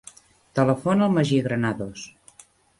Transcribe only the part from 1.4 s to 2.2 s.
Granados.